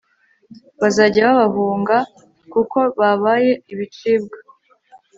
bazajya 0.81 1.23
babahunga, 1.37 1.97
kuko 2.53 2.77
babaye 2.97 3.51
ibicibwa 3.73 4.37